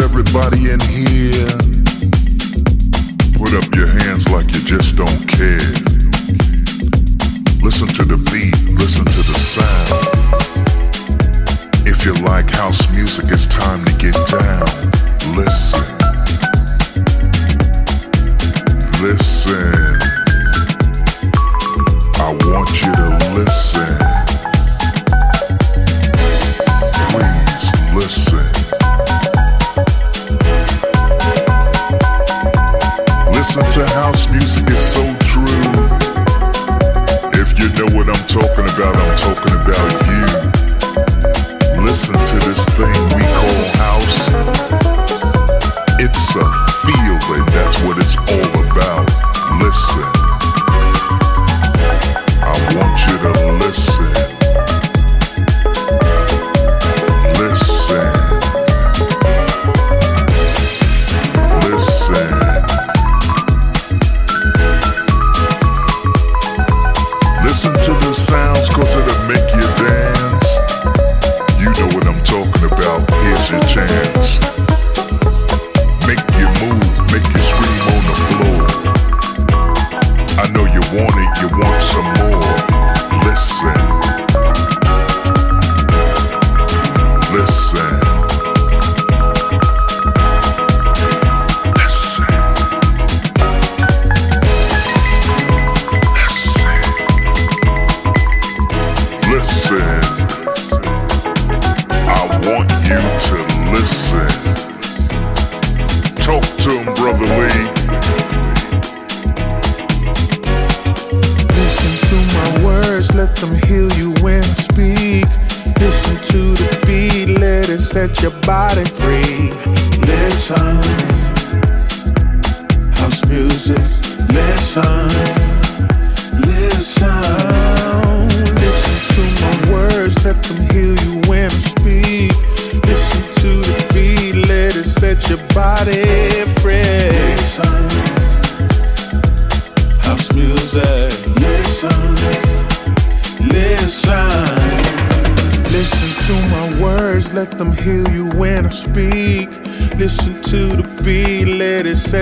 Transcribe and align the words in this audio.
Everybody 0.00 0.70
in 0.70 0.80
here? 0.80 1.48
Put 3.38 3.54
up 3.54 3.74
your 3.74 3.86
hands 3.86 4.28
like 4.28 4.52
you 4.54 4.60
just 4.60 4.96
don't 4.96 5.28
care. 5.28 5.77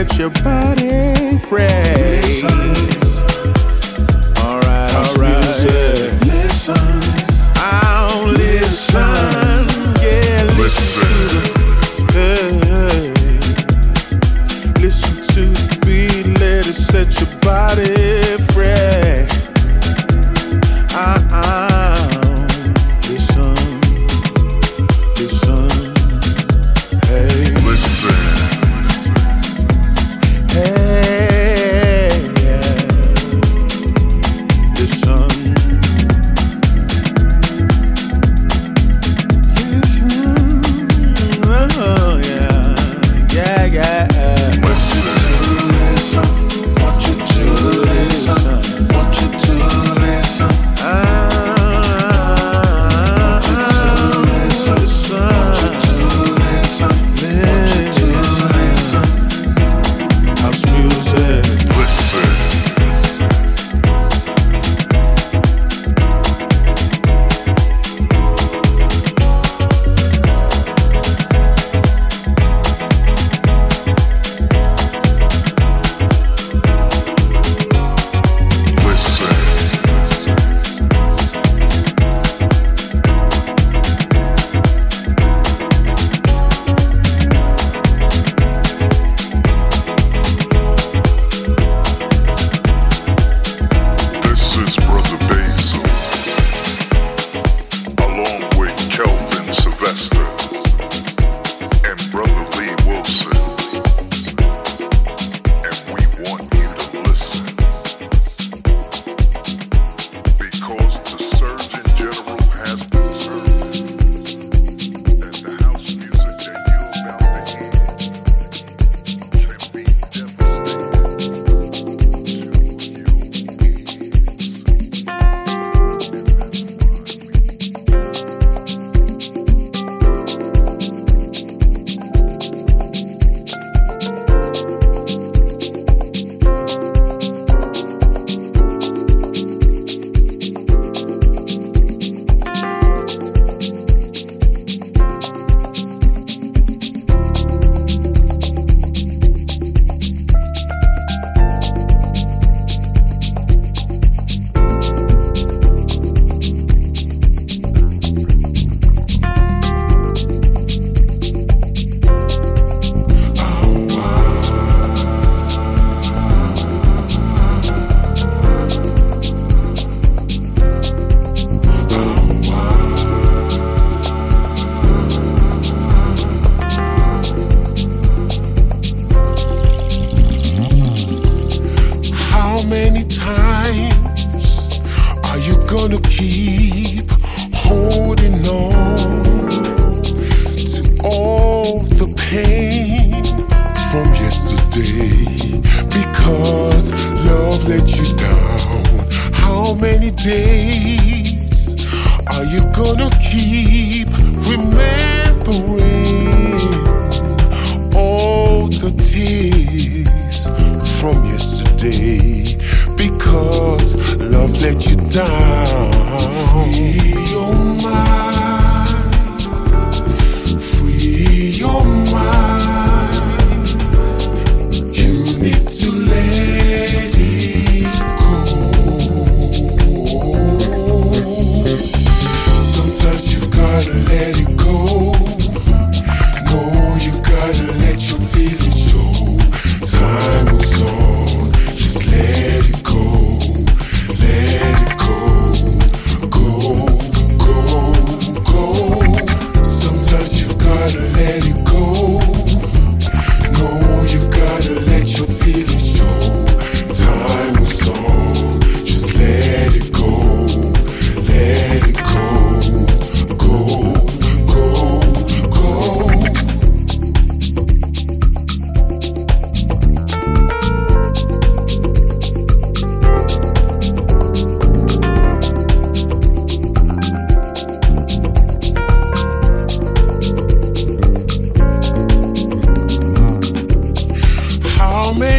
said 0.04 0.18
you. 0.18 0.35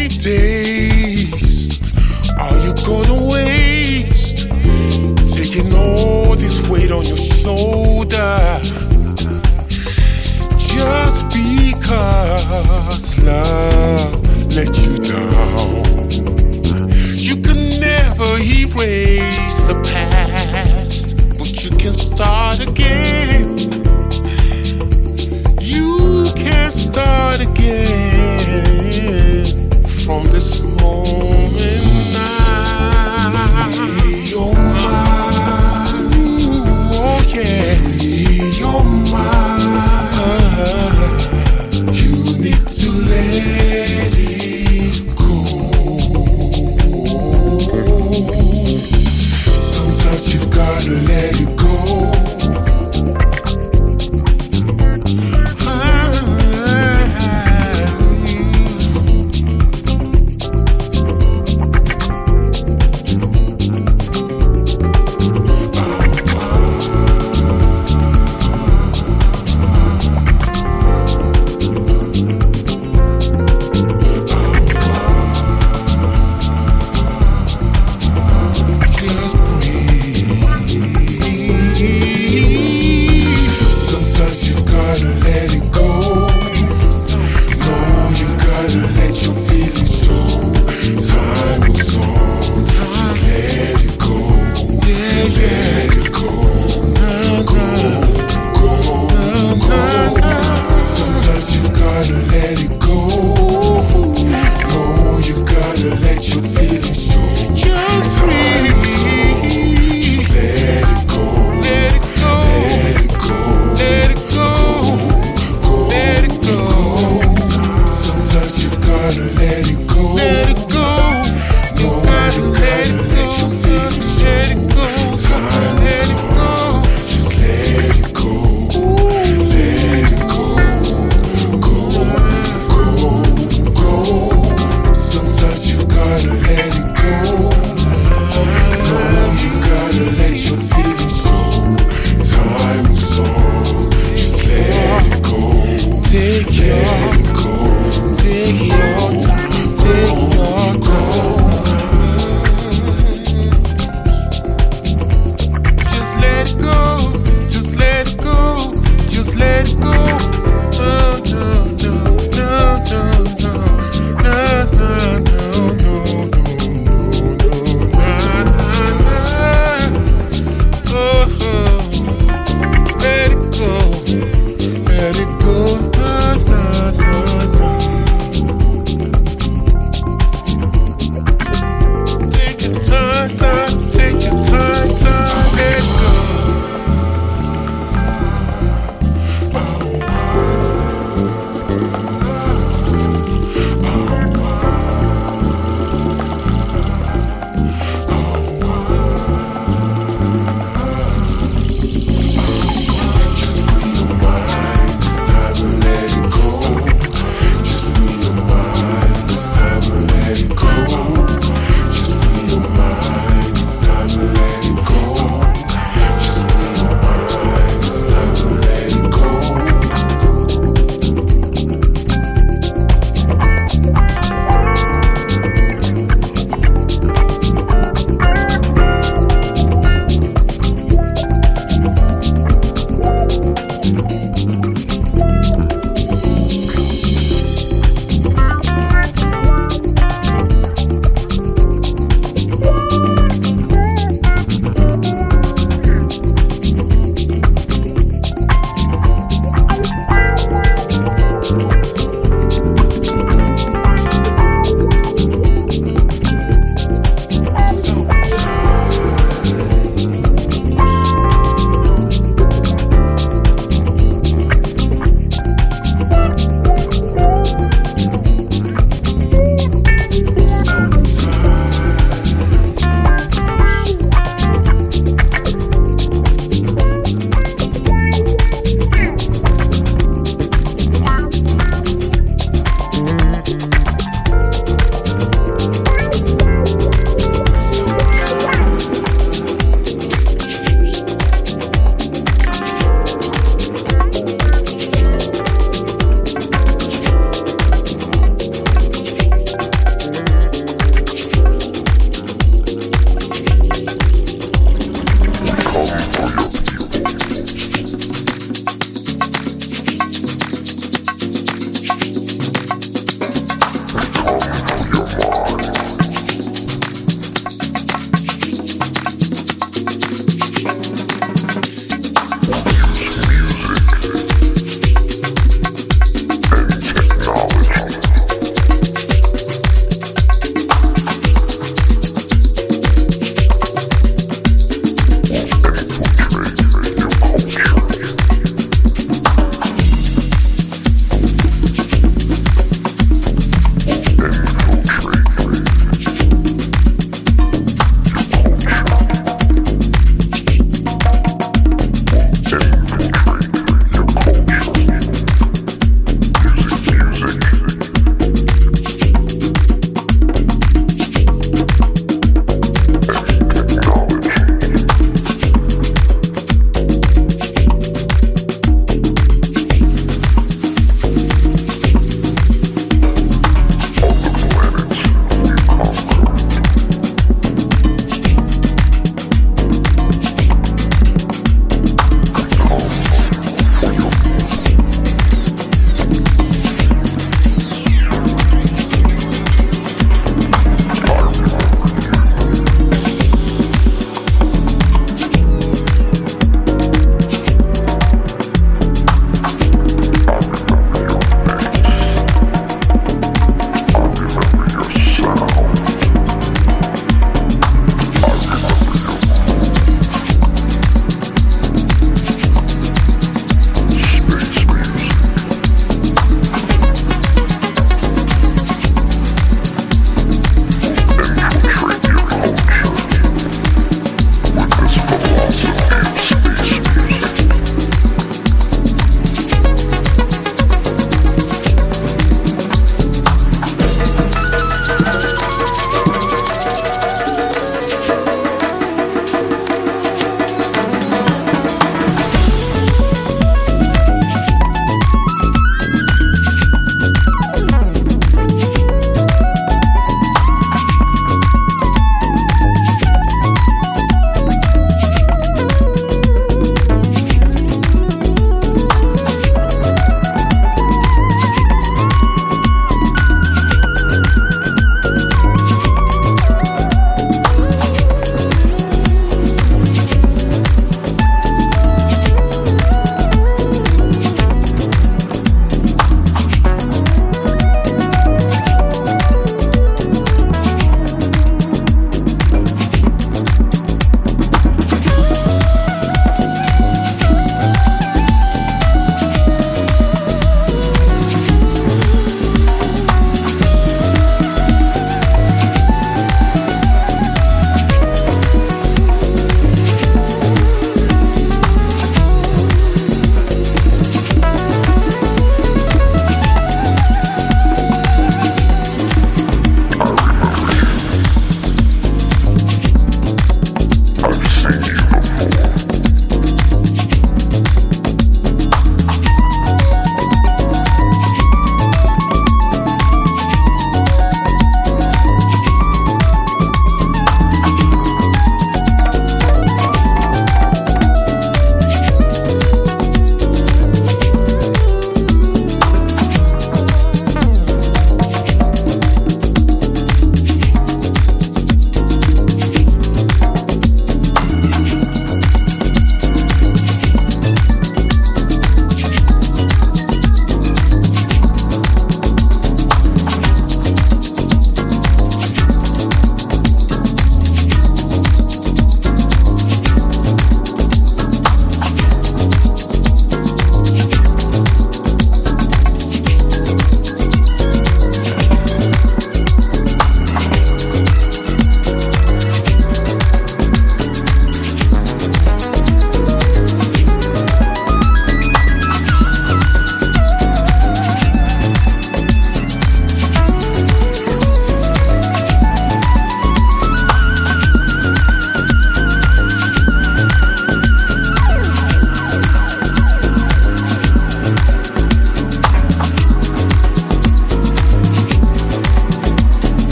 How 0.00 0.04
many 0.04 0.59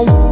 Oh. 0.00 0.27